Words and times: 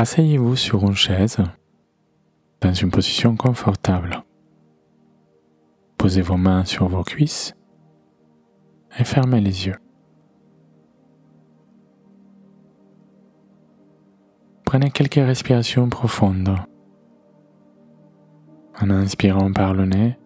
Asseyez-vous 0.00 0.54
sur 0.54 0.84
une 0.84 0.94
chaise 0.94 1.38
dans 2.60 2.72
une 2.72 2.88
position 2.88 3.34
confortable. 3.34 4.22
Posez 5.96 6.22
vos 6.22 6.36
mains 6.36 6.64
sur 6.64 6.86
vos 6.86 7.02
cuisses 7.02 7.56
et 8.96 9.02
fermez 9.02 9.40
les 9.40 9.66
yeux. 9.66 9.78
Prenez 14.64 14.92
quelques 14.92 15.14
respirations 15.14 15.88
profondes 15.88 16.54
en 18.80 18.90
inspirant 18.90 19.52
par 19.52 19.74
le 19.74 19.86
nez 19.86 20.16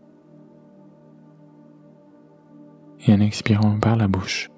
et 3.06 3.14
en 3.14 3.20
expirant 3.20 3.78
par 3.80 3.96
la 3.96 4.06
bouche. 4.06 4.50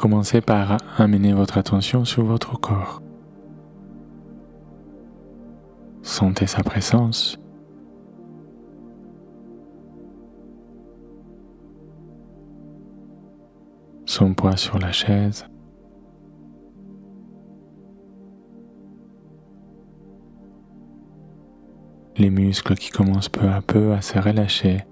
Commencez 0.00 0.40
par 0.40 0.78
amener 0.96 1.34
votre 1.34 1.58
attention 1.58 2.06
sur 2.06 2.24
votre 2.24 2.58
corps. 2.58 3.02
Sentez 6.00 6.46
sa 6.46 6.62
présence. 6.62 7.38
Son 14.06 14.32
poids 14.32 14.56
sur 14.56 14.78
la 14.78 14.90
chaise. 14.90 15.44
Les 22.16 22.30
muscles 22.30 22.74
qui 22.74 22.88
commencent 22.88 23.28
peu 23.28 23.50
à 23.50 23.60
peu 23.60 23.92
à 23.92 24.00
se 24.00 24.18
relâcher 24.18 24.86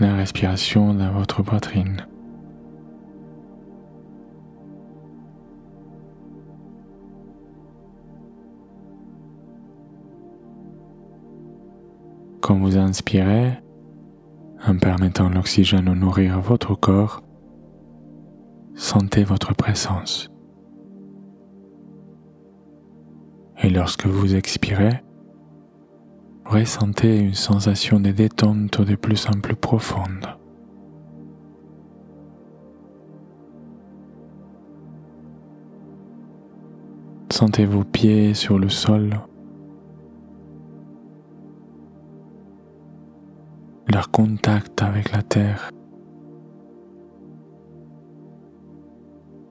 la 0.00 0.14
respiration 0.14 0.92
dans 0.94 1.10
votre 1.10 1.42
poitrine. 1.42 2.06
Quand 12.40 12.58
vous 12.58 12.76
inspirez, 12.76 13.52
en 14.66 14.76
permettant 14.78 15.28
l'oxygène 15.28 15.86
de 15.86 15.94
nourrir 15.94 16.40
votre 16.40 16.74
corps, 16.74 17.22
sentez 18.74 19.24
votre 19.24 19.54
présence. 19.54 20.28
Et 23.62 23.70
lorsque 23.70 24.06
vous 24.06 24.36
expirez, 24.36 25.02
ressentez 26.48 27.18
une 27.18 27.34
sensation 27.34 28.00
de 28.00 28.10
détente 28.10 28.80
de 28.80 28.94
plus 28.94 29.26
en 29.28 29.40
plus 29.40 29.56
profonde. 29.56 30.36
Sentez 37.30 37.66
vos 37.66 37.84
pieds 37.84 38.32
sur 38.32 38.58
le 38.58 38.68
sol, 38.68 39.20
leur 43.92 44.10
contact 44.10 44.82
avec 44.82 45.12
la 45.12 45.22
terre. 45.22 45.70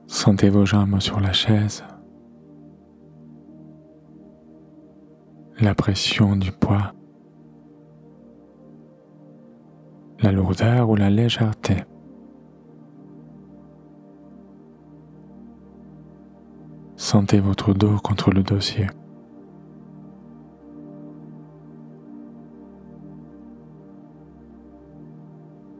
Sentez 0.08 0.48
vos 0.48 0.66
jambes 0.66 0.98
sur 1.00 1.20
la 1.20 1.32
chaise. 1.32 1.84
La 5.60 5.74
pression 5.74 6.36
du 6.36 6.52
poids, 6.52 6.92
la 10.20 10.30
lourdeur 10.30 10.90
ou 10.90 10.96
la 10.96 11.08
légèreté. 11.08 11.84
Sentez 16.96 17.40
votre 17.40 17.72
dos 17.72 17.96
contre 17.98 18.30
le 18.30 18.42
dossier. 18.42 18.86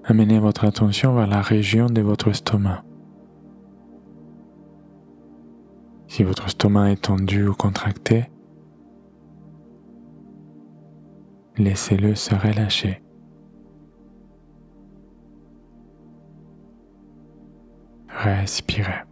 Amenez 0.05 0.39
votre 0.39 0.65
attention 0.65 1.15
vers 1.15 1.27
la 1.27 1.43
région 1.43 1.87
de 1.87 2.01
votre 2.01 2.29
estomac. 2.29 2.83
Si 6.07 6.23
votre 6.23 6.47
estomac 6.47 6.93
est 6.93 7.03
tendu 7.03 7.49
ou 7.49 7.55
contracté, 7.55 8.31
laissez-le 11.59 12.15
se 12.15 12.35
relâcher. 12.35 13.03
Respirez. 18.09 19.05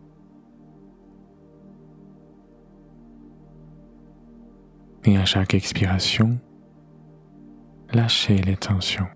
Et 5.05 5.19
à 5.19 5.25
chaque 5.25 5.55
expiration, 5.55 6.38
lâchez 7.93 8.38
les 8.38 8.56
tensions. 8.56 9.06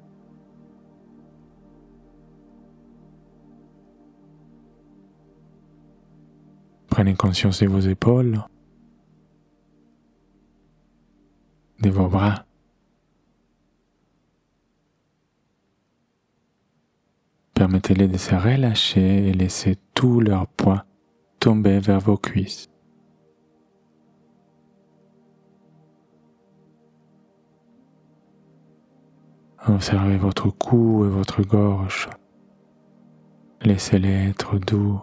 Prenez 6.89 7.15
conscience 7.15 7.61
de 7.61 7.69
vos 7.69 7.81
épaules, 7.81 8.43
de 11.81 11.91
vos 11.91 12.09
bras, 12.09 12.48
Permettez-les 17.59 18.07
de 18.07 18.17
se 18.17 18.37
relâcher 18.37 19.31
et 19.31 19.33
laissez 19.33 19.75
tout 19.93 20.21
leur 20.21 20.47
poids 20.47 20.85
tomber 21.41 21.81
vers 21.81 21.99
vos 21.99 22.17
cuisses. 22.17 22.69
Observez 29.67 30.19
votre 30.19 30.51
cou 30.51 31.05
et 31.05 31.09
votre 31.09 31.43
gorge. 31.43 32.09
Laissez-les 33.63 34.29
être 34.29 34.57
doux, 34.59 35.01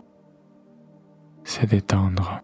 se 1.44 1.66
détendre. 1.66 2.40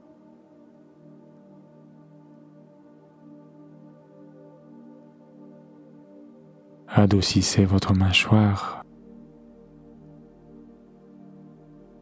Adoucissez 6.90 7.64
votre 7.64 7.94
mâchoire 7.94 8.81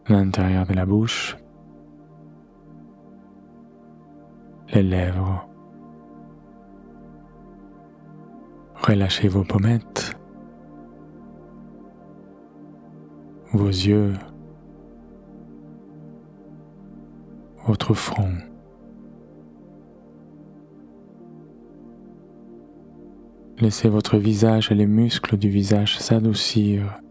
l'intérieur 0.09 0.65
de 0.65 0.73
la 0.73 0.85
bouche, 0.85 1.37
les 4.73 4.83
lèvres. 4.83 5.47
Relâchez 8.75 9.27
vos 9.27 9.43
pommettes, 9.43 10.15
vos 13.51 13.67
yeux, 13.67 14.13
votre 17.65 17.93
front. 17.93 18.33
Laissez 23.59 23.89
votre 23.89 24.17
visage 24.17 24.71
et 24.71 24.75
les 24.75 24.87
muscles 24.87 25.37
du 25.37 25.49
visage 25.49 25.99
s'adoucir, 25.99 27.01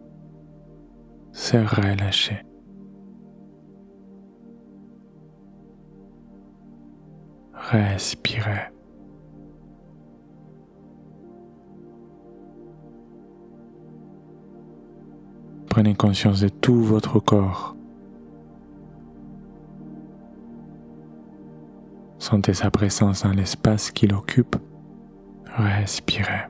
se 1.32 1.58
relâcher. 1.58 2.47
Respirez. 7.70 8.70
Prenez 15.68 15.94
conscience 15.94 16.40
de 16.40 16.48
tout 16.48 16.82
votre 16.82 17.20
corps. 17.20 17.76
Sentez 22.18 22.54
sa 22.54 22.70
présence 22.70 23.24
dans 23.24 23.32
l'espace 23.32 23.90
qu'il 23.90 24.14
occupe. 24.14 24.56
Respirez. 25.44 26.48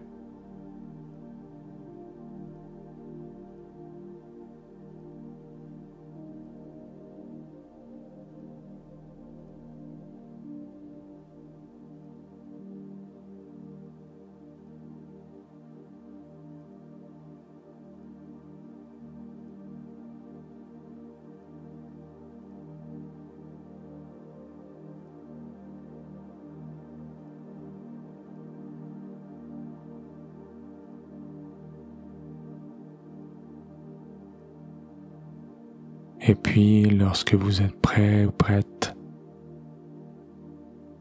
Et 36.29 36.35
puis, 36.35 36.85
lorsque 36.85 37.35
vous 37.35 37.63
êtes 37.63 37.81
prêt 37.81 38.27
ou 38.27 38.31
prête, 38.31 38.95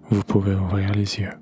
vous 0.09 0.23
pouvez 0.23 0.55
ouvrir 0.55 0.93
les 0.93 1.19
yeux. 1.19 1.33